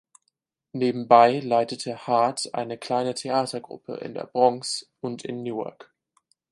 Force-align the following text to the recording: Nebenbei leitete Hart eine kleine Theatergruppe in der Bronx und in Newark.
Nebenbei 0.73 1.41
leitete 1.41 2.07
Hart 2.07 2.55
eine 2.55 2.79
kleine 2.79 3.13
Theatergruppe 3.13 3.97
in 3.97 4.15
der 4.15 4.23
Bronx 4.25 4.89
und 4.99 5.23
in 5.23 5.43
Newark. 5.43 5.93